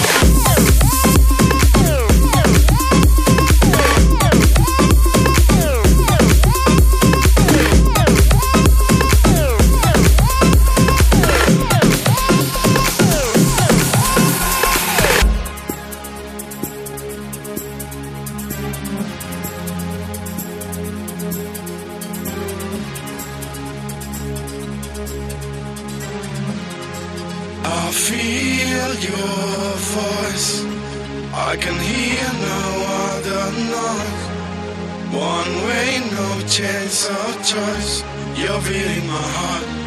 Yeah. 0.00 0.89
I 27.64 27.90
feel 27.92 28.90
your 29.10 29.74
voice. 29.98 30.64
I 31.32 31.56
can 31.56 31.78
hear 31.78 32.28
no 32.48 32.62
other 33.08 33.44
noise. 33.76 34.24
One 35.14 35.52
way, 35.66 36.00
no 36.18 36.46
chance 36.46 37.08
of 37.08 37.32
choice. 37.44 38.02
You're 38.36 38.62
beating 38.62 39.06
my 39.06 39.26
heart. 39.38 39.80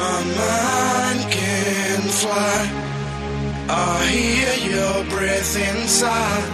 My 0.00 0.24
mind 0.24 1.32
can 1.32 2.00
fly. 2.08 2.60
I 3.68 4.06
hear 4.06 4.54
your 4.72 5.04
breath 5.10 5.56
inside. 5.56 6.48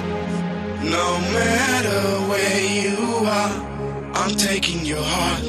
No 0.82 1.18
matter 1.32 2.02
where 2.30 2.64
you 2.82 2.98
are, 3.26 4.12
I'm 4.14 4.34
taking 4.36 4.84
your 4.84 5.02
heart. 5.02 5.44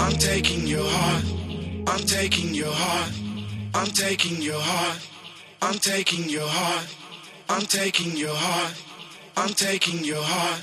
I'm 0.00 0.16
taking 0.18 0.66
your 0.66 0.86
heart. 0.86 1.39
I'm 1.90 2.06
taking 2.06 2.54
your 2.54 2.72
heart. 2.72 3.12
I'm 3.74 3.88
taking 3.88 4.40
your 4.40 4.60
heart. 4.60 4.98
I'm 5.60 5.74
taking 5.74 6.28
your 6.28 6.46
heart. 6.46 6.86
I'm 7.48 7.62
taking 7.62 8.16
your 8.16 8.32
heart. 8.32 8.74
I'm 9.36 9.48
taking 9.54 10.04
your 10.04 10.22
heart. 10.22 10.62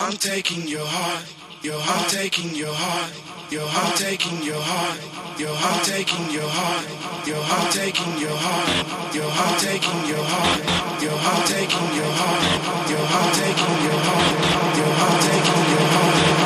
I'm 0.00 0.12
taking 0.14 0.66
your 0.66 0.84
heart. 0.84 1.24
Your 1.62 1.78
heart. 1.78 2.02
I'm 2.02 2.10
taking 2.10 2.52
your 2.56 2.74
heart. 2.74 3.12
Your 3.52 3.68
heart. 3.68 3.92
I'm 3.92 3.96
taking 3.96 4.42
your 4.42 4.60
heart. 4.60 4.98
Your 5.38 5.54
heart. 5.54 5.76
I'm 5.78 5.86
taking 5.86 6.30
your 6.34 6.48
heart. 6.50 6.84
Your 7.28 7.42
heart. 7.46 7.62
I'm 7.62 7.70
taking 7.70 8.18
your 8.18 8.36
heart. 8.36 9.14
Your 9.14 9.30
heart. 9.30 9.54
I'm 9.54 9.62
taking 9.62 10.02
your 10.10 10.24
heart. 10.26 10.58
Your 11.00 11.16
heart. 11.16 11.46
Taking 11.46 11.90
your 11.94 12.12
heart. 12.18 12.90
Your 12.90 13.06
heart. 13.06 13.22
I'm 13.22 13.38
taking 13.38 13.78
your 13.86 14.00
heart. 14.02 14.34
Your 14.78 14.92
heart. 14.98 15.14
I'm 15.14 15.22
taking 15.30 15.64
your 15.70 15.86
heart. 15.94 16.36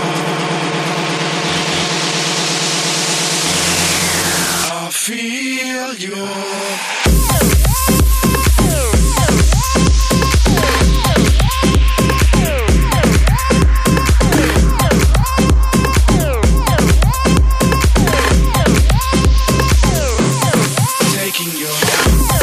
I 4.91 4.92
feel 5.10 5.94
your 5.97 6.28
taking 21.12 21.59
your 21.59 22.39